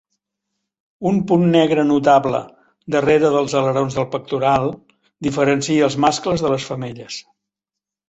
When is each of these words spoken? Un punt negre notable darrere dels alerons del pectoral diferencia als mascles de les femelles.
Un 1.09 1.19
punt 1.31 1.45
negre 1.55 1.83
notable 1.89 2.41
darrere 2.97 3.31
dels 3.37 3.55
alerons 3.61 4.01
del 4.01 4.09
pectoral 4.17 4.69
diferencia 5.31 5.89
als 5.93 6.03
mascles 6.09 6.49
de 6.49 6.57
les 6.57 6.71
femelles. 6.75 7.25